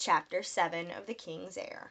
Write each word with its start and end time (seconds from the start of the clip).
Chapter 0.00 0.44
7 0.44 0.92
of 0.92 1.06
The 1.06 1.14
King's 1.14 1.56
Heir. 1.56 1.90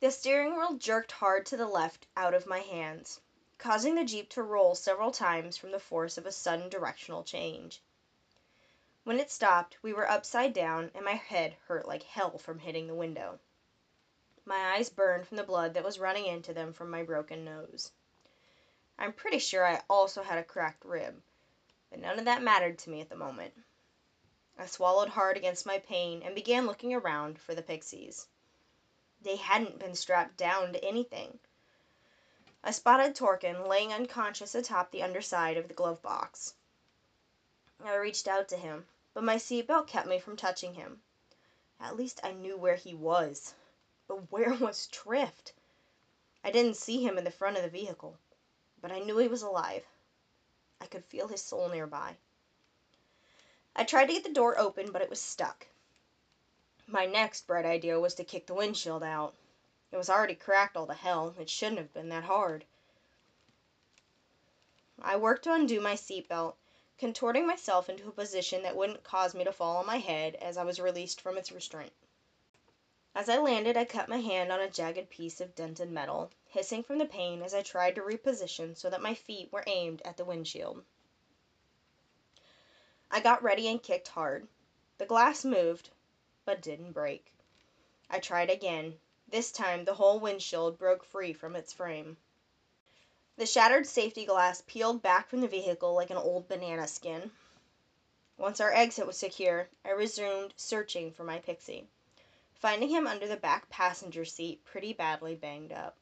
The 0.00 0.10
steering 0.10 0.56
wheel 0.56 0.74
jerked 0.74 1.12
hard 1.12 1.46
to 1.46 1.56
the 1.56 1.68
left 1.68 2.08
out 2.16 2.34
of 2.34 2.44
my 2.44 2.58
hands, 2.58 3.20
causing 3.58 3.94
the 3.94 4.04
Jeep 4.04 4.28
to 4.30 4.42
roll 4.42 4.74
several 4.74 5.12
times 5.12 5.56
from 5.56 5.70
the 5.70 5.78
force 5.78 6.18
of 6.18 6.26
a 6.26 6.32
sudden 6.32 6.68
directional 6.68 7.22
change. 7.22 7.80
When 9.04 9.20
it 9.20 9.30
stopped, 9.30 9.76
we 9.82 9.92
were 9.92 10.10
upside 10.10 10.52
down, 10.52 10.90
and 10.96 11.04
my 11.04 11.14
head 11.14 11.56
hurt 11.68 11.86
like 11.86 12.02
hell 12.02 12.38
from 12.38 12.58
hitting 12.58 12.88
the 12.88 12.96
window. 12.96 13.38
My 14.44 14.74
eyes 14.74 14.90
burned 14.90 15.28
from 15.28 15.36
the 15.36 15.44
blood 15.44 15.74
that 15.74 15.84
was 15.84 16.00
running 16.00 16.26
into 16.26 16.52
them 16.52 16.72
from 16.72 16.90
my 16.90 17.04
broken 17.04 17.44
nose. 17.44 17.92
I'm 18.98 19.12
pretty 19.12 19.38
sure 19.38 19.64
I 19.64 19.84
also 19.88 20.24
had 20.24 20.38
a 20.38 20.44
cracked 20.44 20.84
rib 20.84 21.22
but 21.90 22.00
none 22.00 22.18
of 22.18 22.26
that 22.26 22.42
mattered 22.42 22.78
to 22.78 22.90
me 22.90 23.00
at 23.00 23.08
the 23.08 23.16
moment. 23.16 23.54
I 24.60 24.66
swallowed 24.66 25.10
hard 25.10 25.36
against 25.36 25.66
my 25.66 25.78
pain 25.78 26.20
and 26.24 26.34
began 26.34 26.66
looking 26.66 26.92
around 26.92 27.38
for 27.38 27.54
the 27.54 27.62
pixies. 27.62 28.26
They 29.20 29.36
hadn't 29.36 29.78
been 29.78 29.94
strapped 29.94 30.36
down 30.36 30.72
to 30.72 30.84
anything. 30.84 31.38
I 32.64 32.72
spotted 32.72 33.14
Torkin 33.14 33.68
laying 33.68 33.92
unconscious 33.92 34.56
atop 34.56 34.90
the 34.90 35.04
underside 35.04 35.56
of 35.56 35.68
the 35.68 35.74
glove 35.74 36.02
box. 36.02 36.54
I 37.84 37.94
reached 37.94 38.26
out 38.26 38.48
to 38.48 38.56
him, 38.56 38.88
but 39.14 39.22
my 39.22 39.36
seatbelt 39.36 39.86
kept 39.86 40.08
me 40.08 40.18
from 40.18 40.36
touching 40.36 40.74
him. 40.74 41.02
At 41.78 41.94
least 41.94 42.18
I 42.24 42.32
knew 42.32 42.56
where 42.56 42.74
he 42.74 42.94
was. 42.94 43.54
But 44.08 44.32
where 44.32 44.54
was 44.60 44.88
Trift? 44.88 45.52
I 46.42 46.50
didn't 46.50 46.74
see 46.76 47.06
him 47.06 47.16
in 47.16 47.22
the 47.22 47.30
front 47.30 47.56
of 47.56 47.62
the 47.62 47.68
vehicle, 47.68 48.18
but 48.80 48.90
I 48.90 48.98
knew 48.98 49.18
he 49.18 49.28
was 49.28 49.42
alive. 49.42 49.86
I 50.80 50.86
could 50.86 51.04
feel 51.04 51.28
his 51.28 51.42
soul 51.42 51.68
nearby. 51.68 52.16
I 53.80 53.84
tried 53.84 54.06
to 54.06 54.12
get 54.12 54.24
the 54.24 54.28
door 54.28 54.58
open, 54.58 54.90
but 54.90 55.02
it 55.02 55.08
was 55.08 55.20
stuck. 55.20 55.68
My 56.88 57.06
next 57.06 57.46
bright 57.46 57.64
idea 57.64 58.00
was 58.00 58.12
to 58.14 58.24
kick 58.24 58.46
the 58.46 58.54
windshield 58.54 59.04
out. 59.04 59.34
It 59.92 59.96
was 59.96 60.10
already 60.10 60.34
cracked 60.34 60.76
all 60.76 60.88
to 60.88 60.94
hell. 60.94 61.32
It 61.38 61.48
shouldn't 61.48 61.78
have 61.78 61.92
been 61.92 62.08
that 62.08 62.24
hard. 62.24 62.64
I 65.00 65.14
worked 65.16 65.44
to 65.44 65.52
undo 65.52 65.80
my 65.80 65.94
seatbelt, 65.94 66.56
contorting 66.98 67.46
myself 67.46 67.88
into 67.88 68.08
a 68.08 68.10
position 68.10 68.62
that 68.64 68.74
wouldn't 68.74 69.04
cause 69.04 69.32
me 69.32 69.44
to 69.44 69.52
fall 69.52 69.76
on 69.76 69.86
my 69.86 69.98
head 69.98 70.34
as 70.40 70.56
I 70.56 70.64
was 70.64 70.80
released 70.80 71.20
from 71.20 71.38
its 71.38 71.52
restraint. 71.52 71.92
As 73.14 73.28
I 73.28 73.36
landed, 73.38 73.76
I 73.76 73.84
cut 73.84 74.08
my 74.08 74.18
hand 74.18 74.50
on 74.50 74.60
a 74.60 74.68
jagged 74.68 75.08
piece 75.08 75.40
of 75.40 75.54
dented 75.54 75.92
metal, 75.92 76.32
hissing 76.48 76.82
from 76.82 76.98
the 76.98 77.06
pain 77.06 77.42
as 77.42 77.54
I 77.54 77.62
tried 77.62 77.94
to 77.94 78.02
reposition 78.02 78.76
so 78.76 78.90
that 78.90 79.00
my 79.00 79.14
feet 79.14 79.52
were 79.52 79.62
aimed 79.68 80.02
at 80.04 80.16
the 80.16 80.24
windshield. 80.24 80.82
I 83.10 83.20
got 83.20 83.42
ready 83.42 83.68
and 83.68 83.82
kicked 83.82 84.08
hard. 84.08 84.48
The 84.98 85.06
glass 85.06 85.44
moved, 85.44 85.90
but 86.44 86.62
didn't 86.62 86.92
break. 86.92 87.32
I 88.10 88.18
tried 88.18 88.50
again. 88.50 88.98
This 89.28 89.50
time 89.52 89.84
the 89.84 89.94
whole 89.94 90.20
windshield 90.20 90.78
broke 90.78 91.04
free 91.04 91.32
from 91.32 91.56
its 91.56 91.72
frame. 91.72 92.16
The 93.36 93.46
shattered 93.46 93.86
safety 93.86 94.24
glass 94.24 94.62
peeled 94.66 95.02
back 95.02 95.28
from 95.28 95.40
the 95.40 95.48
vehicle 95.48 95.94
like 95.94 96.10
an 96.10 96.16
old 96.16 96.48
banana 96.48 96.88
skin. 96.88 97.30
Once 98.36 98.60
our 98.60 98.72
exit 98.72 99.06
was 99.06 99.16
secure, 99.16 99.68
I 99.84 99.90
resumed 99.90 100.54
searching 100.56 101.12
for 101.12 101.24
my 101.24 101.38
pixie 101.38 101.88
finding 102.60 102.88
him 102.88 103.06
under 103.06 103.28
the 103.28 103.36
back 103.36 103.68
passenger 103.68 104.24
seat 104.24 104.64
pretty 104.64 104.92
badly 104.92 105.34
banged 105.34 105.72
up. 105.72 105.96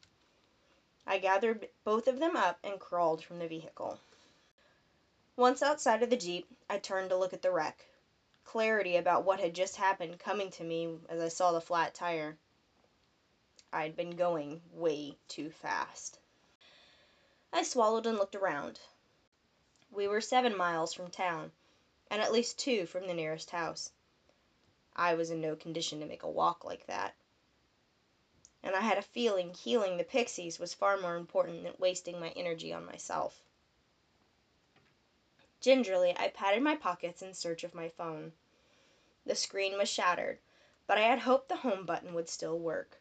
I 1.07 1.19
gathered 1.19 1.69
both 1.85 2.09
of 2.09 2.19
them 2.19 2.35
up 2.35 2.59
and 2.65 2.81
crawled 2.81 3.23
from 3.23 3.39
the 3.39 3.47
vehicle. 3.49 4.01
Once 5.39 5.61
outside 5.63 6.03
of 6.03 6.09
the 6.09 6.17
Jeep, 6.17 6.49
I 6.71 6.79
turned 6.79 7.11
to 7.11 7.17
look 7.17 7.35
at 7.35 7.43
the 7.43 7.51
wreck, 7.51 7.85
clarity 8.43 8.97
about 8.97 9.25
what 9.25 9.39
had 9.39 9.55
just 9.55 9.77
happened 9.77 10.19
coming 10.19 10.51
to 10.53 10.65
me 10.65 10.99
as 11.11 11.21
I 11.21 11.29
saw 11.29 11.53
the 11.53 11.61
flat 11.61 11.93
tire. 11.93 12.39
I'd 13.71 13.95
been 13.95 14.17
going 14.17 14.63
way 14.73 15.19
too 15.29 15.51
fast. 15.51 16.19
I 17.53 17.65
swallowed 17.65 18.07
and 18.07 18.17
looked 18.17 18.35
around. 18.35 18.81
We 19.91 20.09
were 20.09 20.23
seven 20.23 20.57
miles 20.57 20.95
from 20.95 21.11
town, 21.11 21.53
and 22.11 22.23
at 22.23 22.33
least 22.33 22.59
two 22.59 22.87
from 22.87 23.07
the 23.07 23.13
nearest 23.13 23.51
house. 23.51 23.93
I 24.95 25.13
was 25.13 25.31
in 25.31 25.43
no 25.43 25.55
condition 25.55 26.01
to 26.01 26.07
make 26.07 26.23
a 26.23 26.31
walk 26.31 26.65
like 26.65 26.87
that. 26.87 27.15
And 28.63 28.75
I 28.75 28.81
had 28.81 28.97
a 28.97 29.03
feeling 29.03 29.53
healing 29.53 29.99
the 29.99 30.05
pixies 30.05 30.59
was 30.59 30.73
far 30.73 30.97
more 30.97 31.17
important 31.17 31.63
than 31.63 31.75
wasting 31.79 32.19
my 32.19 32.31
energy 32.31 32.73
on 32.73 32.87
myself. 32.87 33.46
Gingerly, 35.67 36.15
I 36.17 36.29
patted 36.29 36.63
my 36.63 36.77
pockets 36.77 37.23
in 37.23 37.35
search 37.35 37.65
of 37.65 37.75
my 37.75 37.89
phone. 37.89 38.35
The 39.25 39.35
screen 39.35 39.77
was 39.77 39.89
shattered, 39.89 40.39
but 40.87 40.97
I 40.97 41.01
had 41.01 41.19
hoped 41.19 41.49
the 41.49 41.57
home 41.57 41.85
button 41.85 42.15
would 42.15 42.29
still 42.29 42.57
work. 42.57 43.01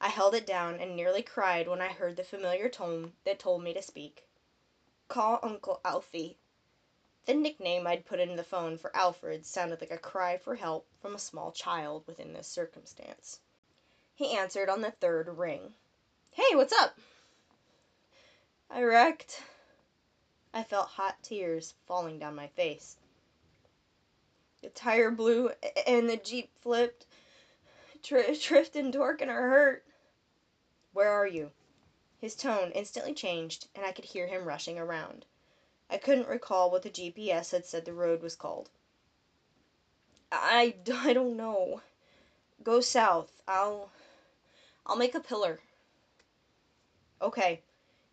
I 0.00 0.06
held 0.06 0.36
it 0.36 0.46
down 0.46 0.78
and 0.78 0.94
nearly 0.94 1.24
cried 1.24 1.66
when 1.66 1.80
I 1.80 1.88
heard 1.88 2.14
the 2.14 2.22
familiar 2.22 2.68
tone 2.68 3.14
that 3.24 3.40
told 3.40 3.64
me 3.64 3.74
to 3.74 3.82
speak. 3.82 4.24
Call 5.08 5.40
Uncle 5.42 5.80
Alfie. 5.84 6.38
The 7.24 7.34
nickname 7.34 7.84
I'd 7.88 8.06
put 8.06 8.20
in 8.20 8.36
the 8.36 8.44
phone 8.44 8.78
for 8.78 8.94
Alfred 8.94 9.44
sounded 9.44 9.80
like 9.80 9.90
a 9.90 9.98
cry 9.98 10.36
for 10.36 10.54
help 10.54 10.86
from 11.00 11.16
a 11.16 11.18
small 11.18 11.50
child 11.50 12.06
within 12.06 12.32
this 12.32 12.46
circumstance. 12.46 13.40
He 14.14 14.36
answered 14.36 14.68
on 14.68 14.82
the 14.82 14.92
third 14.92 15.26
ring. 15.26 15.74
Hey, 16.30 16.54
what's 16.54 16.72
up? 16.72 16.96
I 18.70 18.84
wrecked. 18.84 19.42
I 20.54 20.62
felt 20.62 20.88
hot 20.88 21.22
tears 21.22 21.74
falling 21.86 22.18
down 22.18 22.34
my 22.34 22.48
face. 22.48 22.96
The 24.62 24.70
tire 24.70 25.10
blew 25.10 25.50
and 25.86 26.08
the 26.08 26.16
Jeep 26.16 26.50
flipped. 26.60 27.06
Tr- 28.02 28.34
Trift 28.40 28.76
and 28.76 28.92
Torkin 28.92 29.28
are 29.28 29.48
hurt. 29.48 29.84
Where 30.92 31.08
are 31.08 31.26
you? 31.26 31.52
His 32.20 32.36
tone 32.36 32.70
instantly 32.72 33.14
changed, 33.14 33.66
and 33.74 33.84
I 33.84 33.92
could 33.92 34.04
hear 34.04 34.26
him 34.26 34.44
rushing 34.44 34.78
around. 34.78 35.24
I 35.90 35.98
couldn't 35.98 36.28
recall 36.28 36.70
what 36.70 36.82
the 36.82 36.90
GPS 36.90 37.50
had 37.50 37.66
said 37.66 37.84
the 37.84 37.92
road 37.92 38.22
was 38.22 38.36
called. 38.36 38.70
I, 40.30 40.76
I 40.92 41.12
don't 41.12 41.36
know. 41.36 41.80
Go 42.62 42.80
south. 42.80 43.40
I'll 43.48 43.90
I'll 44.86 44.96
make 44.96 45.14
a 45.14 45.20
pillar. 45.20 45.60
Okay. 47.20 47.60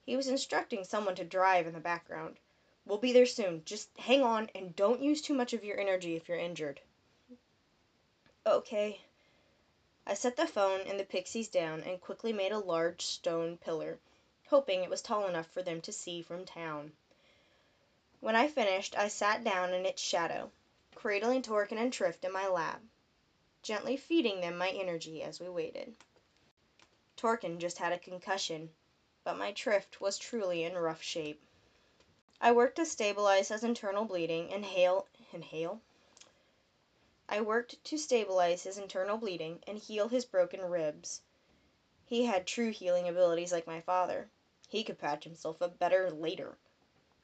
He 0.09 0.18
was 0.18 0.28
instructing 0.28 0.84
someone 0.84 1.14
to 1.18 1.24
drive 1.24 1.68
in 1.68 1.74
the 1.74 1.80
background. 1.80 2.40
We'll 2.84 2.97
be 2.97 3.14
there 3.14 3.28
soon. 3.28 3.64
Just 3.64 3.96
hang 3.96 4.24
on 4.24 4.50
and 4.56 4.75
don't 4.75 5.03
use 5.03 5.22
too 5.22 5.36
much 5.36 5.53
of 5.53 5.64
your 5.64 5.80
energy 5.80 6.16
if 6.16 6.28
you're 6.28 6.36
injured. 6.36 6.81
Okay. 8.44 9.02
I 10.08 10.16
set 10.16 10.36
the 10.36 10.47
phone 10.47 10.80
and 10.88 11.00
the 11.00 11.03
pixies 11.03 11.47
down 11.47 11.84
and 11.84 12.02
quickly 12.02 12.34
made 12.34 12.52
a 12.52 12.58
large 12.58 13.06
stone 13.06 13.58
pillar, 13.58 14.00
hoping 14.47 14.84
it 14.84 14.90
was 14.90 15.03
tall 15.03 15.28
enough 15.28 15.46
for 15.52 15.62
them 15.62 15.80
to 15.81 15.92
see 15.92 16.24
from 16.24 16.44
town. 16.44 16.91
When 18.20 18.36
I 18.36 18.47
finished, 18.47 18.97
I 18.97 19.09
sat 19.09 19.44
down 19.44 19.76
in 19.76 19.86
its 19.86 20.02
shadow, 20.02 20.50
cradling 20.96 21.44
Torkin 21.44 21.78
and 21.78 21.94
Trift 21.94 22.26
in 22.26 22.31
my 22.31 22.47
lap, 22.47 22.81
gently 23.62 23.96
feeding 23.96 24.41
them 24.41 24.58
my 24.58 24.70
energy 24.70 25.22
as 25.22 25.40
we 25.40 25.50
waited. 25.50 25.94
Torkin 27.16 27.59
just 27.59 27.78
had 27.78 27.94
a 27.94 28.00
concussion, 28.00 28.72
but 29.29 29.38
my 29.38 29.51
Trift 29.51 30.01
was 30.01 30.17
truly 30.17 30.63
in 30.63 30.73
rough 30.73 31.03
shape. 31.03 31.40
I 32.41 32.51
worked 32.51 32.78
to 32.78 32.85
stabilize 32.88 33.50
his 33.50 33.63
internal 33.63 34.03
bleeding 34.03 34.51
and 34.51 34.66
hail 34.66 35.06
inhale. 35.31 35.81
I 37.29 37.41
worked 37.41 37.84
to 37.84 37.97
stabilize 37.99 38.64
his 38.64 38.79
internal 38.79 39.17
bleeding 39.17 39.59
and 39.67 39.78
heal 39.78 40.08
his 40.08 40.26
broken 40.26 40.61
ribs. 40.61 41.22
He 42.08 42.26
had 42.26 42.47
true 42.47 42.72
healing 42.72 43.08
abilities 43.08 43.52
like 43.52 43.67
my 43.67 43.81
father. 43.81 44.31
He 44.67 44.84
could 44.84 44.97
patch 44.97 45.26
himself 45.26 45.61
up 45.61 45.78
better 45.78 46.09
later. 46.09 46.58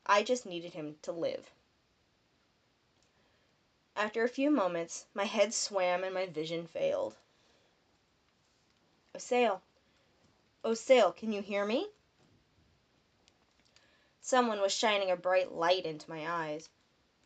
I 0.05 0.21
just 0.21 0.45
needed 0.45 0.75
him 0.75 0.97
to 1.01 1.11
live. 1.11 1.49
After 3.95 4.23
a 4.23 4.29
few 4.29 4.51
moments, 4.51 5.07
my 5.15 5.23
head 5.23 5.55
swam 5.55 6.03
and 6.03 6.13
my 6.13 6.27
vision 6.27 6.67
failed. 6.67 7.15
Osael. 9.15 9.61
Osael, 10.63 11.15
can 11.15 11.31
you 11.31 11.41
hear 11.41 11.65
me? 11.65 11.89
Someone 14.27 14.59
was 14.59 14.73
shining 14.73 15.11
a 15.11 15.15
bright 15.15 15.51
light 15.51 15.85
into 15.85 16.09
my 16.09 16.27
eyes. 16.27 16.67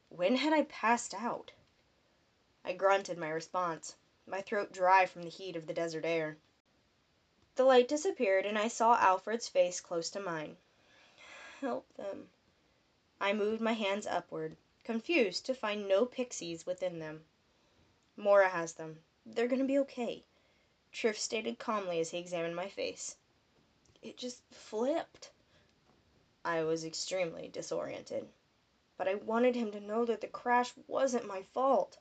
When 0.09 0.35
had 0.35 0.51
I 0.51 0.63
passed 0.63 1.13
out? 1.13 1.53
I 2.65 2.73
grunted 2.73 3.17
my 3.17 3.29
response, 3.29 3.95
my 4.27 4.41
throat 4.41 4.73
dry 4.73 5.05
from 5.05 5.23
the 5.23 5.29
heat 5.29 5.55
of 5.55 5.65
the 5.65 5.73
desert 5.73 6.03
air. 6.03 6.35
The 7.55 7.63
light 7.63 7.87
disappeared 7.87 8.45
and 8.45 8.59
I 8.59 8.67
saw 8.67 8.97
Alfred's 8.97 9.47
face 9.47 9.79
close 9.79 10.09
to 10.09 10.19
mine. 10.19 10.57
Help 11.61 11.87
them. 11.93 12.29
I 13.21 13.31
moved 13.31 13.61
my 13.61 13.71
hands 13.71 14.05
upward, 14.05 14.57
confused 14.83 15.45
to 15.45 15.55
find 15.55 15.87
no 15.87 16.05
pixies 16.05 16.65
within 16.65 16.99
them. 16.99 17.23
Mora 18.17 18.49
has 18.49 18.73
them. 18.73 19.01
They're 19.25 19.47
gonna 19.47 19.63
be 19.63 19.79
okay, 19.79 20.25
Triff 20.91 21.17
stated 21.17 21.59
calmly 21.59 22.01
as 22.01 22.11
he 22.11 22.17
examined 22.17 22.57
my 22.57 22.67
face. 22.67 23.15
It 24.01 24.17
just 24.17 24.41
flipped. 24.51 25.31
I 26.49 26.63
was 26.63 26.83
extremely 26.83 27.47
disoriented. 27.47 28.27
but 28.97 29.07
I 29.07 29.13
wanted 29.13 29.55
him 29.55 29.71
to 29.71 29.79
know 29.79 30.03
that 30.05 30.19
the 30.19 30.27
crash 30.27 30.73
wasn't 30.87 31.27
my 31.27 31.43
fault. 31.43 31.99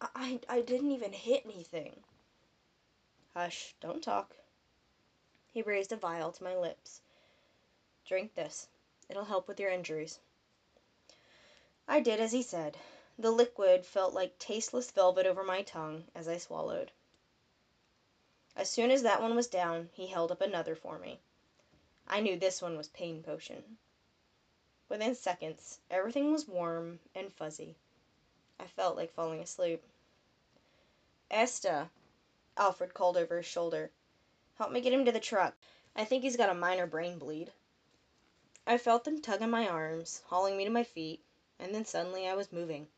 I, 0.00 0.40
I 0.48 0.62
didn't 0.62 0.92
even 0.92 1.12
hit 1.12 1.44
anything. 1.44 2.02
Hush, 3.34 3.74
don't 3.78 4.02
talk. 4.02 4.34
He 5.52 5.60
raised 5.60 5.92
a 5.92 5.96
vial 5.96 6.32
to 6.32 6.42
my 6.42 6.56
lips. 6.56 7.02
Drink 8.06 8.34
this. 8.34 8.66
It'll 9.10 9.26
help 9.26 9.46
with 9.46 9.60
your 9.60 9.70
injuries. 9.70 10.18
I 11.86 12.00
did 12.00 12.18
as 12.18 12.32
he 12.32 12.42
said. 12.42 12.78
The 13.18 13.30
liquid 13.30 13.84
felt 13.84 14.14
like 14.14 14.38
tasteless 14.38 14.90
velvet 14.90 15.26
over 15.26 15.44
my 15.44 15.60
tongue 15.60 16.04
as 16.14 16.28
I 16.28 16.38
swallowed. 16.38 16.92
As 18.56 18.70
soon 18.70 18.90
as 18.90 19.02
that 19.02 19.20
one 19.20 19.36
was 19.36 19.48
down, 19.48 19.90
he 19.92 20.06
held 20.06 20.32
up 20.32 20.40
another 20.40 20.74
for 20.74 20.98
me. 20.98 21.20
I 22.12 22.18
knew 22.18 22.36
this 22.36 22.60
one 22.60 22.76
was 22.76 22.88
pain 22.88 23.22
potion. 23.22 23.78
Within 24.88 25.14
seconds, 25.14 25.78
everything 25.88 26.32
was 26.32 26.48
warm 26.48 26.98
and 27.14 27.32
fuzzy. 27.32 27.76
I 28.58 28.66
felt 28.66 28.96
like 28.96 29.12
falling 29.12 29.38
asleep. 29.38 29.80
Esta, 31.30 31.88
Alfred 32.56 32.94
called 32.94 33.16
over 33.16 33.36
his 33.36 33.46
shoulder. 33.46 33.92
Help 34.58 34.72
me 34.72 34.80
get 34.80 34.92
him 34.92 35.04
to 35.04 35.12
the 35.12 35.20
truck. 35.20 35.54
I 35.94 36.04
think 36.04 36.24
he's 36.24 36.36
got 36.36 36.50
a 36.50 36.54
minor 36.54 36.84
brain 36.84 37.16
bleed. 37.16 37.52
I 38.66 38.76
felt 38.76 39.04
them 39.04 39.20
tug 39.20 39.40
on 39.40 39.50
my 39.50 39.68
arms, 39.68 40.20
hauling 40.26 40.56
me 40.56 40.64
to 40.64 40.70
my 40.70 40.82
feet, 40.82 41.20
and 41.60 41.72
then 41.72 41.84
suddenly 41.84 42.26
I 42.26 42.34
was 42.34 42.50
moving. 42.50 42.88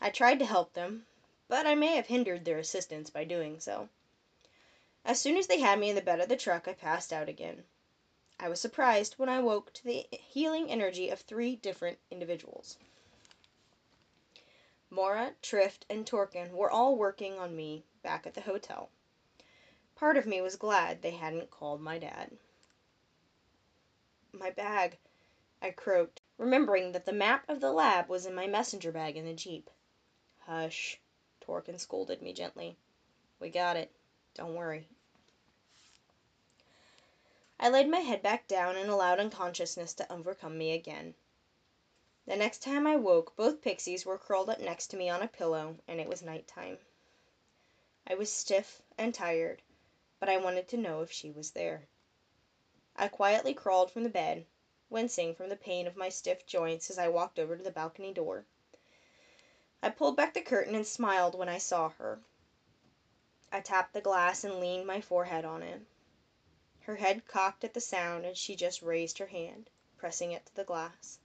I 0.00 0.08
tried 0.08 0.38
to 0.38 0.46
help 0.46 0.72
them, 0.72 1.06
but 1.48 1.66
I 1.66 1.74
may 1.74 1.96
have 1.96 2.06
hindered 2.06 2.46
their 2.46 2.56
assistance 2.56 3.10
by 3.10 3.24
doing 3.24 3.60
so. 3.60 3.90
As 5.04 5.20
soon 5.20 5.36
as 5.36 5.48
they 5.48 5.60
had 5.60 5.78
me 5.78 5.90
in 5.90 5.96
the 5.96 6.00
bed 6.00 6.20
of 6.20 6.30
the 6.30 6.36
truck, 6.36 6.66
I 6.66 6.72
passed 6.72 7.12
out 7.12 7.28
again. 7.28 7.62
I 8.38 8.48
was 8.48 8.60
surprised 8.60 9.14
when 9.14 9.28
I 9.28 9.40
woke 9.40 9.72
to 9.72 9.84
the 9.84 10.06
healing 10.10 10.70
energy 10.70 11.08
of 11.08 11.20
three 11.20 11.56
different 11.56 11.98
individuals. 12.10 12.76
Mora, 14.90 15.34
Trift, 15.42 15.86
and 15.88 16.06
Torkin 16.06 16.52
were 16.52 16.70
all 16.70 16.96
working 16.96 17.38
on 17.38 17.56
me 17.56 17.84
back 18.02 18.26
at 18.26 18.34
the 18.34 18.42
hotel. 18.42 18.90
Part 19.94 20.18
of 20.18 20.26
me 20.26 20.42
was 20.42 20.56
glad 20.56 21.00
they 21.00 21.12
hadn't 21.12 21.50
called 21.50 21.80
my 21.80 21.98
dad. 21.98 22.36
My 24.32 24.50
bag, 24.50 24.98
I 25.62 25.70
croaked, 25.70 26.20
remembering 26.36 26.92
that 26.92 27.06
the 27.06 27.12
map 27.12 27.48
of 27.48 27.60
the 27.60 27.72
lab 27.72 28.08
was 28.08 28.26
in 28.26 28.34
my 28.34 28.46
messenger 28.46 28.92
bag 28.92 29.16
in 29.16 29.24
the 29.24 29.32
Jeep. 29.32 29.70
Hush, 30.40 31.00
Torkin 31.40 31.80
scolded 31.80 32.20
me 32.20 32.34
gently. 32.34 32.76
We 33.40 33.48
got 33.48 33.76
it. 33.76 33.90
Don't 34.34 34.54
worry. 34.54 34.88
I 37.58 37.70
laid 37.70 37.88
my 37.88 38.00
head 38.00 38.22
back 38.22 38.46
down 38.46 38.76
and 38.76 38.90
allowed 38.90 39.18
unconsciousness 39.18 39.94
to 39.94 40.12
overcome 40.12 40.58
me 40.58 40.72
again. 40.72 41.14
The 42.26 42.36
next 42.36 42.60
time 42.60 42.86
I 42.86 42.96
woke, 42.96 43.34
both 43.34 43.62
pixies 43.62 44.04
were 44.04 44.18
curled 44.18 44.50
up 44.50 44.58
next 44.58 44.88
to 44.88 44.96
me 44.96 45.08
on 45.08 45.22
a 45.22 45.28
pillow, 45.28 45.76
and 45.88 45.98
it 45.98 46.08
was 46.08 46.22
night 46.22 46.46
time. 46.46 46.78
I 48.06 48.14
was 48.14 48.32
stiff 48.32 48.82
and 48.98 49.14
tired, 49.14 49.62
but 50.20 50.28
I 50.28 50.36
wanted 50.36 50.68
to 50.68 50.76
know 50.76 51.00
if 51.00 51.10
she 51.10 51.30
was 51.30 51.52
there. 51.52 51.88
I 52.94 53.08
quietly 53.08 53.54
crawled 53.54 53.90
from 53.90 54.02
the 54.02 54.10
bed, 54.10 54.44
wincing 54.90 55.34
from 55.34 55.48
the 55.48 55.56
pain 55.56 55.86
of 55.86 55.96
my 55.96 56.08
stiff 56.08 56.46
joints 56.46 56.90
as 56.90 56.98
I 56.98 57.08
walked 57.08 57.38
over 57.38 57.56
to 57.56 57.62
the 57.62 57.70
balcony 57.70 58.12
door. 58.12 58.44
I 59.82 59.90
pulled 59.90 60.16
back 60.16 60.34
the 60.34 60.42
curtain 60.42 60.74
and 60.74 60.86
smiled 60.86 61.34
when 61.34 61.48
I 61.48 61.58
saw 61.58 61.88
her. 61.90 62.20
I 63.50 63.60
tapped 63.60 63.94
the 63.94 64.00
glass 64.00 64.44
and 64.44 64.60
leaned 64.60 64.86
my 64.86 65.00
forehead 65.00 65.44
on 65.44 65.62
it. 65.62 65.80
Her 66.86 66.94
head 66.94 67.26
cocked 67.26 67.64
at 67.64 67.74
the 67.74 67.80
sound, 67.80 68.24
and 68.24 68.38
she 68.38 68.54
just 68.54 68.80
raised 68.80 69.18
her 69.18 69.26
hand, 69.26 69.70
pressing 69.96 70.30
it 70.30 70.46
to 70.46 70.54
the 70.54 70.62
glass. 70.62 71.18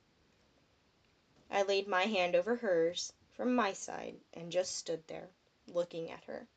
I 1.52 1.62
laid 1.62 1.88
my 1.88 2.06
hand 2.06 2.36
over 2.36 2.56
hers 2.56 3.14
from 3.30 3.54
my 3.54 3.72
side 3.72 4.20
and 4.34 4.52
just 4.52 4.76
stood 4.76 5.06
there, 5.06 5.30
looking 5.68 6.10
at 6.10 6.24
her. 6.24 6.48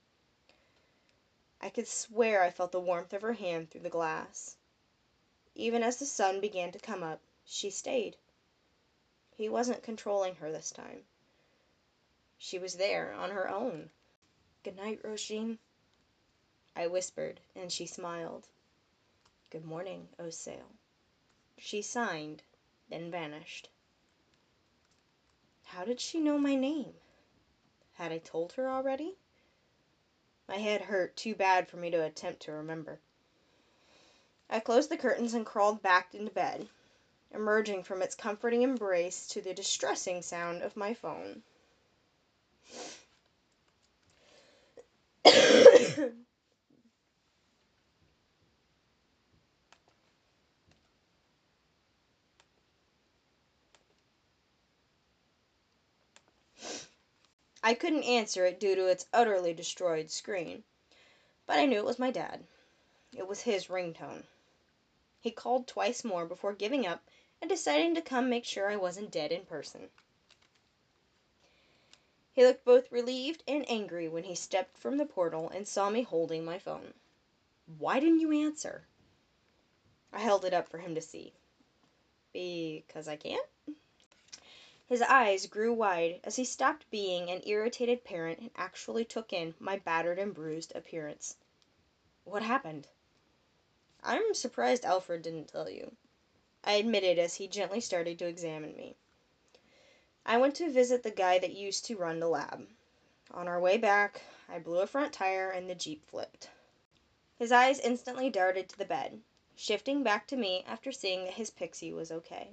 I 1.61 1.69
could 1.69 1.87
swear 1.87 2.43
I 2.43 2.51
felt 2.51 2.73
the 2.73 2.81
warmth 2.81 3.13
of 3.13 3.21
her 3.21 3.35
hand 3.35 3.71
through 3.71 3.83
the 3.83 3.91
glass. 3.91 4.57
Even 5.55 5.83
as 5.83 5.99
the 5.99 6.07
sun 6.07 6.41
began 6.41 6.73
to 6.73 6.79
come 6.79 7.03
up, 7.03 7.21
she 7.45 7.69
stayed. 7.69 8.17
He 9.37 9.51
wasn't 9.51 9.83
controlling 9.83 10.37
her 10.37 10.51
this 10.51 10.71
time. 10.71 11.05
She 12.39 12.59
was 12.59 12.79
there 12.79 13.13
on 13.13 13.33
her 13.33 13.51
own. 13.51 13.91
Good 14.63 14.77
night, 14.77 15.05
Roisin, 15.05 15.59
I 16.75 16.87
whispered, 16.87 17.41
and 17.55 17.71
she 17.71 17.85
smiled. 17.85 18.49
Good 19.55 19.65
morning, 19.65 20.09
Osael. 20.19 20.67
She 21.59 21.81
signed, 21.81 22.43
then 22.91 23.13
vanished. 23.13 23.69
How 25.67 25.85
did 25.85 26.01
she 26.01 26.19
know 26.19 26.39
my 26.39 26.57
name? 26.57 26.93
Had 27.93 28.11
I 28.11 28.19
told 28.19 28.55
her 28.55 28.69
already? 28.69 29.15
My 30.49 30.57
head 30.57 30.81
hurt 30.81 31.15
too 31.15 31.37
bad 31.37 31.69
for 31.69 31.77
me 31.77 31.89
to 31.93 32.03
attempt 32.03 32.43
to 32.43 32.53
remember. 32.53 32.99
I 34.51 34.59
closed 34.59 34.91
the 34.91 34.97
curtains 34.97 35.35
and 35.35 35.47
crawled 35.47 35.81
back 35.83 36.17
into 36.17 36.33
bed, 36.33 36.67
emerging 37.33 37.85
from 37.85 38.03
its 38.03 38.17
comforting 38.17 38.63
embrace 38.63 39.29
to 39.29 39.41
the 39.41 39.55
distressing 39.55 40.23
sound 40.23 40.63
of 40.63 40.77
my 40.77 40.95
phone. 40.95 41.45
I 57.67 57.73
couldn't 57.73 58.03
answer 58.03 58.45
it 58.45 58.61
due 58.61 58.75
to 58.75 58.89
its 58.89 59.07
utterly 59.11 59.55
destroyed 59.55 60.11
screen, 60.11 60.65
but 61.47 61.59
I 61.59 61.65
knew 61.65 61.79
it 61.79 61.87
was 61.87 61.99
my 61.99 62.11
dad. 62.11 62.45
It 63.17 63.27
was 63.27 63.41
his 63.41 63.71
ringtone. 63.71 64.25
He 65.19 65.31
called 65.31 65.67
twice 65.67 66.05
more 66.05 66.27
before 66.27 66.53
giving 66.53 66.87
up 66.87 67.01
and 67.41 67.49
deciding 67.49 67.95
to 67.95 68.03
come 68.03 68.29
make 68.29 68.45
sure 68.45 68.71
I 68.71 68.77
wasn't 68.77 69.11
dead 69.11 69.33
in 69.33 69.47
person. 69.47 69.89
He 72.35 72.45
looked 72.45 72.67
both 72.67 72.93
relieved 72.93 73.43
and 73.49 73.65
angry 73.67 74.09
when 74.09 74.25
he 74.25 74.35
stepped 74.35 74.77
from 74.77 74.99
the 74.99 75.07
portal 75.07 75.49
and 75.49 75.67
saw 75.67 75.89
me 75.89 76.03
holding 76.03 76.45
my 76.45 76.59
phone. 76.59 76.93
Why 77.79 77.99
didn't 77.99 78.21
you 78.21 78.45
answer? 78.45 78.87
I 80.13 80.21
held 80.21 80.45
it 80.45 80.53
up 80.53 80.69
for 80.69 80.77
him 80.77 80.95
to 80.97 81.01
see. 81.01 81.33
Because 82.35 83.09
I 83.09 83.17
can't? 83.17 83.49
His 84.87 85.01
eyes 85.01 85.47
grew 85.47 85.73
wide 85.73 86.21
as 86.25 86.37
he 86.37 86.45
stopped 86.45 86.91
being 86.91 87.31
an 87.31 87.41
irritated 87.47 88.05
parent 88.05 88.39
and 88.39 88.51
actually 88.55 89.07
took 89.07 89.33
in 89.33 89.55
my 89.59 89.79
battered 89.79 90.19
and 90.19 90.35
bruised 90.35 90.77
appearance. 90.77 91.37
What 92.25 92.43
happened? 92.43 92.87
I'm 94.03 94.35
surprised 94.35 94.85
Alfred 94.85 95.23
didn't 95.23 95.49
tell 95.49 95.71
you, 95.71 95.97
I 96.63 96.75
admitted 96.75 97.19
as 97.19 97.37
he 97.37 97.49
gently 97.49 97.81
started 97.81 98.19
to 98.19 98.27
examine 98.27 98.77
me. 98.77 98.95
I 100.27 100.37
went 100.37 100.55
to 100.57 100.69
visit 100.69 101.03
the 101.03 101.11
guy 101.11 101.39
that 101.39 101.55
used 101.55 101.87
to 101.87 101.97
run 101.97 102.21
the 102.21 102.29
lab. 102.29 102.69
On 103.31 103.49
our 103.49 103.59
way 103.59 103.79
back, 103.79 104.21
I 104.51 104.59
blew 104.59 104.81
a 104.81 104.87
front 104.87 105.15
tire 105.15 105.51
and 105.51 105.69
the 105.69 105.75
Jeep 105.75 106.05
flipped. 106.05 106.51
His 107.39 107.51
eyes 107.53 107.81
instantly 107.81 108.29
darted 108.29 108.69
to 108.69 108.77
the 108.77 108.85
bed, 108.85 109.23
shifting 109.57 110.03
back 110.03 110.27
to 110.27 110.37
me 110.37 110.63
after 110.67 110.93
seeing 110.93 111.25
that 111.25 111.35
his 111.35 111.49
pixie 111.49 111.95
was 111.95 112.13
okay. 112.13 112.51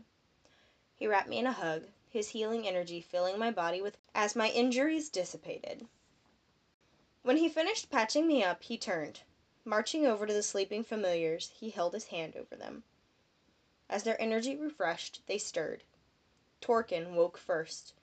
He 0.95 1.07
wrapped 1.07 1.27
me 1.27 1.37
in 1.37 1.45
a 1.45 1.51
hug, 1.51 1.87
his 2.11 2.29
healing 2.29 2.67
energy 2.67 2.99
filling 2.99 3.39
my 3.39 3.49
body 3.49 3.81
with 3.81 3.97
as 4.13 4.35
my 4.35 4.49
injuries 4.49 5.09
dissipated. 5.09 5.87
When 7.23 7.37
he 7.37 7.47
finished 7.47 7.89
patching 7.89 8.27
me 8.27 8.43
up, 8.43 8.63
he 8.63 8.77
turned. 8.77 9.21
Marching 9.63 10.05
over 10.05 10.27
to 10.27 10.33
the 10.33 10.43
sleeping 10.43 10.83
familiars, 10.83 11.51
he 11.57 11.69
held 11.69 11.93
his 11.93 12.07
hand 12.07 12.35
over 12.35 12.55
them. 12.55 12.83
As 13.89 14.03
their 14.03 14.19
energy 14.21 14.57
refreshed, 14.57 15.21
they 15.27 15.37
stirred. 15.37 15.83
Torkin 16.59 17.15
woke 17.15 17.37
first, 17.37 17.93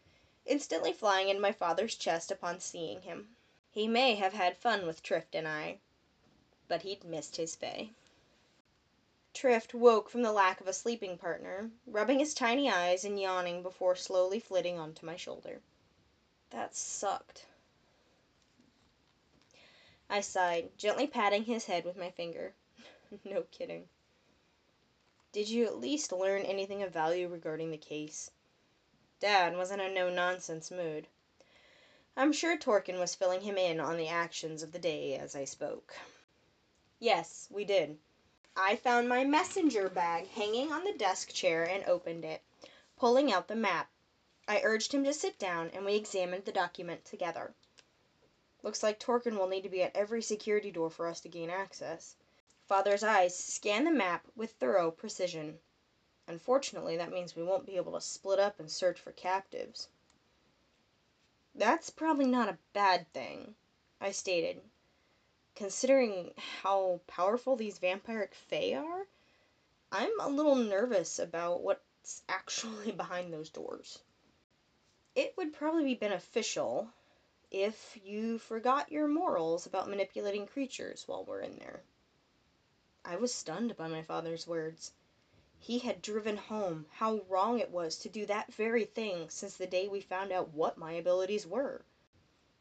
instantly 0.46 0.92
flying 0.92 1.28
into 1.28 1.42
my 1.42 1.52
father's 1.52 1.94
chest 1.94 2.30
upon 2.30 2.60
seeing 2.60 3.02
him. 3.02 3.36
He 3.70 3.86
may 3.86 4.14
have 4.14 4.32
had 4.32 4.56
fun 4.56 4.86
with 4.86 5.02
Trift 5.02 5.34
and 5.34 5.46
I, 5.46 5.80
but 6.66 6.82
he'd 6.82 7.04
missed 7.04 7.36
his 7.36 7.54
Fae. 7.54 7.90
Trift 9.38 9.72
woke 9.72 10.10
from 10.10 10.22
the 10.22 10.32
lack 10.32 10.60
of 10.60 10.66
a 10.66 10.72
sleeping 10.72 11.16
partner, 11.16 11.70
rubbing 11.86 12.18
his 12.18 12.34
tiny 12.34 12.68
eyes 12.68 13.04
and 13.04 13.20
yawning 13.20 13.62
before 13.62 13.94
slowly 13.94 14.40
flitting 14.40 14.80
onto 14.80 15.06
my 15.06 15.14
shoulder. 15.14 15.60
That 16.50 16.74
sucked. 16.74 17.46
I 20.10 20.22
sighed, 20.22 20.76
gently 20.76 21.06
patting 21.06 21.44
his 21.44 21.66
head 21.66 21.84
with 21.84 21.96
my 21.96 22.10
finger. 22.10 22.52
no 23.24 23.42
kidding. 23.52 23.88
Did 25.30 25.48
you 25.48 25.66
at 25.66 25.78
least 25.78 26.10
learn 26.10 26.42
anything 26.42 26.82
of 26.82 26.92
value 26.92 27.28
regarding 27.28 27.70
the 27.70 27.78
case? 27.78 28.32
Dad 29.20 29.56
was 29.56 29.70
in 29.70 29.78
a 29.78 29.88
no 29.88 30.10
nonsense 30.10 30.68
mood. 30.72 31.06
I'm 32.16 32.32
sure 32.32 32.58
Torkin 32.58 32.98
was 32.98 33.14
filling 33.14 33.42
him 33.42 33.56
in 33.56 33.78
on 33.78 33.98
the 33.98 34.08
actions 34.08 34.64
of 34.64 34.72
the 34.72 34.80
day 34.80 35.14
as 35.14 35.36
I 35.36 35.44
spoke. 35.44 35.96
Yes, 36.98 37.46
we 37.52 37.64
did. 37.64 38.00
I 38.60 38.74
found 38.74 39.08
my 39.08 39.22
messenger 39.22 39.88
bag 39.88 40.26
hanging 40.30 40.72
on 40.72 40.82
the 40.82 40.92
desk 40.92 41.32
chair 41.32 41.62
and 41.62 41.84
opened 41.84 42.24
it. 42.24 42.42
Pulling 42.96 43.30
out 43.30 43.46
the 43.46 43.54
map, 43.54 43.88
I 44.48 44.62
urged 44.62 44.92
him 44.92 45.04
to 45.04 45.14
sit 45.14 45.38
down 45.38 45.70
and 45.70 45.84
we 45.84 45.94
examined 45.94 46.44
the 46.44 46.50
document 46.50 47.04
together. 47.04 47.54
Looks 48.64 48.82
like 48.82 48.98
Torkin 48.98 49.38
will 49.38 49.46
need 49.46 49.62
to 49.62 49.68
be 49.68 49.84
at 49.84 49.94
every 49.94 50.22
security 50.22 50.72
door 50.72 50.90
for 50.90 51.06
us 51.06 51.20
to 51.20 51.28
gain 51.28 51.50
access. 51.50 52.16
Father's 52.66 53.04
eyes 53.04 53.38
scanned 53.38 53.86
the 53.86 53.92
map 53.92 54.26
with 54.34 54.50
thorough 54.54 54.90
precision. 54.90 55.60
Unfortunately, 56.26 56.96
that 56.96 57.12
means 57.12 57.36
we 57.36 57.44
won't 57.44 57.64
be 57.64 57.76
able 57.76 57.92
to 57.92 58.00
split 58.00 58.40
up 58.40 58.58
and 58.58 58.68
search 58.68 58.98
for 58.98 59.12
captives. 59.12 59.86
That's 61.54 61.90
probably 61.90 62.26
not 62.26 62.48
a 62.48 62.58
bad 62.72 63.06
thing, 63.12 63.54
I 64.00 64.10
stated. 64.10 64.60
Considering 65.58 66.32
how 66.62 67.00
powerful 67.08 67.56
these 67.56 67.80
vampiric 67.80 68.32
fae 68.32 68.74
are, 68.74 69.08
I'm 69.90 70.20
a 70.20 70.28
little 70.28 70.54
nervous 70.54 71.18
about 71.18 71.62
what's 71.62 72.22
actually 72.28 72.92
behind 72.92 73.34
those 73.34 73.50
doors. 73.50 73.98
It 75.16 75.36
would 75.36 75.52
probably 75.52 75.82
be 75.82 75.96
beneficial 75.96 76.88
if 77.50 77.98
you 78.04 78.38
forgot 78.38 78.92
your 78.92 79.08
morals 79.08 79.66
about 79.66 79.88
manipulating 79.88 80.46
creatures 80.46 81.08
while 81.08 81.24
we're 81.24 81.40
in 81.40 81.56
there. 81.56 81.82
I 83.04 83.16
was 83.16 83.34
stunned 83.34 83.76
by 83.76 83.88
my 83.88 84.02
father's 84.02 84.46
words. 84.46 84.92
He 85.58 85.80
had 85.80 86.00
driven 86.02 86.36
home 86.36 86.86
how 86.92 87.22
wrong 87.28 87.58
it 87.58 87.72
was 87.72 87.96
to 87.98 88.08
do 88.08 88.26
that 88.26 88.54
very 88.54 88.84
thing 88.84 89.28
since 89.28 89.56
the 89.56 89.66
day 89.66 89.88
we 89.88 90.02
found 90.02 90.30
out 90.30 90.54
what 90.54 90.78
my 90.78 90.92
abilities 90.92 91.48
were. 91.48 91.84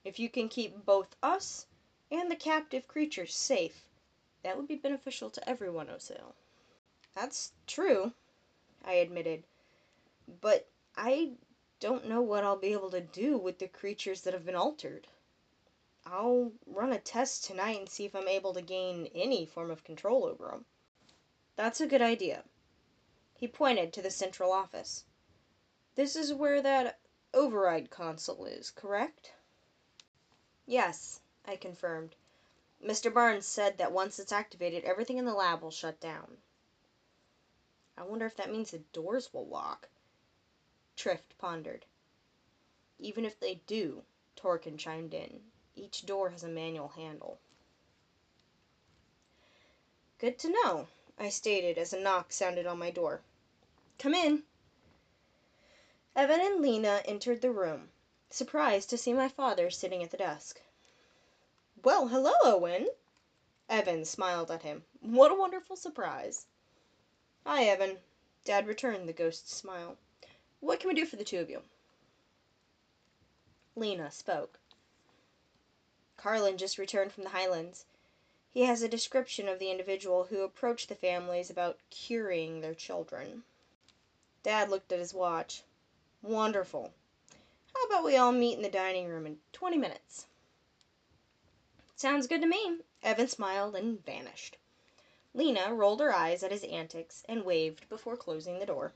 If 0.04 0.18
you 0.18 0.30
can 0.30 0.50
keep 0.50 0.84
both 0.84 1.16
us 1.22 1.68
and 2.10 2.32
the 2.32 2.36
captive 2.36 2.88
creatures 2.88 3.36
safe, 3.36 3.90
that 4.44 4.56
would 4.56 4.68
be 4.68 4.76
beneficial 4.76 5.30
to 5.30 5.50
everyone, 5.50 5.88
Osael. 5.88 6.34
That's 7.14 7.52
true, 7.66 8.14
I 8.86 8.94
admitted. 8.94 9.44
But 10.42 10.68
I 10.96 11.34
don't 11.80 12.08
know 12.08 12.22
what 12.22 12.44
I'll 12.44 12.58
be 12.58 12.74
able 12.74 12.92
to 12.92 13.02
do 13.02 13.38
with 13.38 13.60
the 13.60 13.68
creatures 13.68 14.22
that 14.22 14.34
have 14.34 14.46
been 14.46 14.56
altered. 14.56 15.08
I'll 16.06 16.54
run 16.66 16.94
a 16.94 17.00
test 17.00 17.46
tonight 17.46 17.80
and 17.80 17.90
see 17.90 18.06
if 18.06 18.16
I'm 18.16 18.28
able 18.28 18.54
to 18.54 18.62
gain 18.62 19.10
any 19.14 19.46
form 19.46 19.70
of 19.70 19.84
control 19.84 20.26
over 20.26 20.48
them. 20.48 20.66
That's 21.56 21.82
a 21.82 21.88
good 21.88 22.02
idea. 22.02 22.44
He 23.36 23.48
pointed 23.48 23.92
to 23.94 24.02
the 24.02 24.12
central 24.12 24.52
office. 24.52 25.04
This 25.96 26.16
is 26.16 26.34
where 26.34 26.62
that 26.62 27.00
override 27.34 27.90
console 27.90 28.46
is, 28.46 28.72
correct? 28.72 29.34
Yes, 30.66 31.20
I 31.50 31.56
confirmed. 31.56 32.14
Mr. 32.84 33.12
Barnes 33.12 33.46
said 33.46 33.78
that 33.78 33.94
once 33.94 34.20
it's 34.20 34.34
activated, 34.34 34.84
everything 34.84 35.18
in 35.18 35.24
the 35.24 35.34
lab 35.34 35.62
will 35.62 35.72
shut 35.72 36.00
down. 36.02 36.38
I 37.98 38.04
wonder 38.04 38.26
if 38.26 38.36
that 38.36 38.52
means 38.52 38.72
the 38.72 38.80
doors 38.80 39.34
will 39.34 39.48
lock. 39.48 39.88
Trift 40.98 41.38
pondered. 41.38 41.86
Even 43.00 43.24
if 43.24 43.40
they 43.40 43.56
do, 43.66 44.04
Torkin 44.36 44.78
chimed 44.78 45.14
in. 45.14 45.42
Each 45.76 46.06
door 46.06 46.30
has 46.32 46.44
a 46.44 46.50
manual 46.50 46.90
handle. 46.90 47.40
Good 50.20 50.38
to 50.40 50.50
know, 50.50 50.88
I 51.18 51.30
stated 51.30 51.78
as 51.78 51.94
a 51.94 52.00
knock 52.00 52.34
sounded 52.34 52.68
on 52.68 52.78
my 52.78 52.92
door. 52.92 53.22
Come 53.98 54.14
in. 54.14 54.44
Evan 56.16 56.42
and 56.42 56.62
Lena 56.62 57.02
entered 57.06 57.42
the 57.42 57.52
room, 57.52 57.90
surprised 58.30 58.90
to 58.90 58.98
see 58.98 59.14
my 59.14 59.30
father 59.30 59.70
sitting 59.70 60.04
at 60.04 60.12
the 60.12 60.18
desk. 60.18 60.62
Well, 61.84 62.08
hello, 62.08 62.34
Owen. 62.44 62.88
Evan 63.70 64.04
smiled 64.04 64.50
at 64.50 64.64
him. 64.64 64.84
What 65.00 65.32
a 65.32 65.36
wonderful 65.36 65.76
surprise. 65.76 66.48
Hi, 67.46 67.66
Evan. 67.66 68.00
Dad 68.44 68.66
returned 68.66 69.08
the 69.08 69.14
ghost's 69.14 69.56
smile. 69.56 69.96
What 70.60 70.80
can 70.80 70.88
we 70.90 70.96
do 70.96 71.06
for 71.06 71.18
the 71.18 71.24
two 71.24 71.40
of 71.40 71.52
you? 71.52 71.62
Lena 73.76 74.10
spoke. 74.10 74.60
Carlin 76.18 76.58
just 76.58 76.80
returned 76.80 77.12
from 77.12 77.24
the 77.24 77.30
Highlands. 77.30 77.86
He 78.50 78.64
has 78.64 78.82
a 78.82 78.90
description 78.90 79.48
of 79.48 79.60
the 79.60 79.70
individual 79.70 80.24
who 80.24 80.42
approached 80.42 80.90
the 80.90 80.96
families 80.96 81.52
about 81.52 81.78
curing 81.92 82.60
their 82.60 82.74
children. 82.74 83.44
Dad 84.42 84.72
looked 84.72 84.92
at 84.92 85.00
his 85.00 85.14
watch. 85.14 85.62
Wonderful. 86.24 86.92
How 87.76 87.84
about 87.84 88.04
we 88.04 88.18
all 88.18 88.32
meet 88.32 88.56
in 88.58 88.64
the 88.64 88.70
dining 88.70 89.08
room 89.08 89.28
in 89.28 89.38
20 89.54 89.78
minutes? 89.78 90.26
Sounds 91.98 92.28
good 92.28 92.42
to 92.42 92.48
me. 92.48 92.78
Evan 93.02 93.28
smiled 93.28 93.76
and 93.76 94.06
vanished. 94.06 94.56
Lena 95.34 95.74
rolled 95.74 96.00
her 96.00 96.14
eyes 96.14 96.44
at 96.44 96.52
his 96.52 96.64
antics 96.64 97.24
and 97.28 97.44
waved 97.44 97.90
before 97.90 98.16
closing 98.16 98.60
the 98.60 98.68
door. 98.68 98.94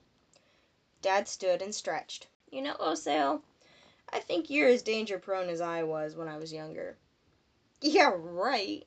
Dad 1.02 1.28
stood 1.28 1.64
and 1.64 1.74
stretched. 1.74 2.28
You 2.52 2.62
know, 2.62 2.76
Osael, 2.76 3.42
I 4.10 4.20
think 4.20 4.52
you're 4.52 4.70
as 4.70 4.84
danger 4.84 5.18
prone 5.18 5.50
as 5.50 5.62
I 5.62 5.82
was 5.82 6.16
when 6.16 6.28
I 6.28 6.38
was 6.38 6.54
younger. 6.54 6.96
Yeah, 7.82 8.14
right. 8.16 8.86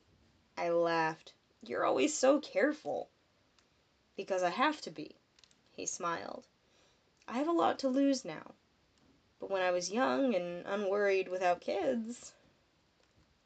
I 0.57 0.69
laughed. 0.69 1.33
You're 1.61 1.83
always 1.83 2.13
so 2.13 2.39
careful. 2.39 3.09
Because 4.15 4.43
I 4.43 4.49
have 4.51 4.79
to 4.81 4.91
be. 4.91 5.11
He 5.73 5.85
smiled. 5.85 6.47
I 7.27 7.33
have 7.33 7.49
a 7.49 7.51
lot 7.51 7.79
to 7.79 7.89
lose 7.89 8.23
now. 8.23 8.53
But 9.41 9.49
when 9.49 9.61
I 9.61 9.71
was 9.71 9.91
young 9.91 10.33
and 10.35 10.65
unworried 10.65 11.27
without 11.27 11.59
kids. 11.59 12.31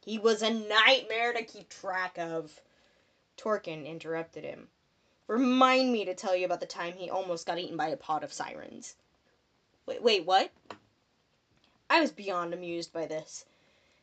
He 0.05 0.17
was 0.17 0.41
a 0.41 0.49
nightmare 0.49 1.33
to 1.33 1.43
keep 1.43 1.69
track 1.69 2.17
of. 2.17 2.61
Torkin 3.37 3.85
interrupted 3.85 4.43
him. 4.43 4.69
Remind 5.27 5.91
me 5.91 6.05
to 6.05 6.15
tell 6.15 6.35
you 6.35 6.45
about 6.45 6.59
the 6.59 6.65
time 6.65 6.93
he 6.93 7.09
almost 7.09 7.45
got 7.45 7.59
eaten 7.59 7.77
by 7.77 7.89
a 7.89 7.97
pod 7.97 8.23
of 8.23 8.33
sirens. 8.33 8.95
Wait, 9.85 10.01
wait, 10.01 10.25
what? 10.25 10.51
I 11.89 12.01
was 12.01 12.11
beyond 12.11 12.53
amused 12.53 12.91
by 12.91 13.05
this. 13.05 13.45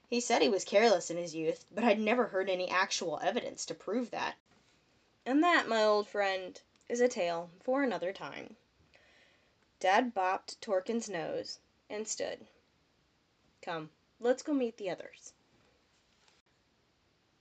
He 0.08 0.20
said 0.20 0.40
he 0.40 0.48
was 0.48 0.64
careless 0.64 1.10
in 1.10 1.16
his 1.16 1.34
youth, 1.34 1.64
but 1.72 1.84
I'd 1.84 1.98
never 1.98 2.26
heard 2.26 2.48
any 2.48 2.68
actual 2.68 3.18
evidence 3.20 3.66
to 3.66 3.74
prove 3.74 4.10
that. 4.12 4.36
And 5.24 5.42
that, 5.42 5.68
my 5.68 5.82
old 5.82 6.08
friend, 6.08 6.60
is 6.88 7.00
a 7.00 7.08
tale 7.08 7.50
for 7.62 7.82
another 7.82 8.12
time. 8.12 8.56
Dad 9.80 10.14
bopped 10.14 10.56
Torkin's 10.60 11.08
nose 11.08 11.58
and 11.90 12.06
stood. 12.06 12.46
Come, 13.62 13.90
let's 14.20 14.42
go 14.42 14.52
meet 14.52 14.76
the 14.76 14.90
others. 14.90 15.32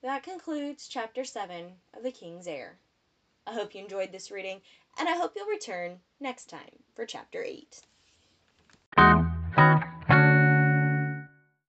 That 0.05 0.21
concludes 0.21 0.87
Chapter 0.87 1.23
7 1.23 1.65
of 1.97 2.03
The 2.03 2.11
King's 2.11 2.45
Heir. 2.45 2.77
I 3.47 3.53
hope 3.53 3.73
you 3.73 3.81
enjoyed 3.81 4.11
this 4.11 4.29
reading, 4.29 4.61
and 4.99 5.09
I 5.09 5.15
hope 5.15 5.33
you'll 5.35 5.47
return 5.47 5.97
next 6.19 6.47
time 6.47 6.83
for 6.93 7.07
Chapter 7.07 7.41
8. 7.41 7.81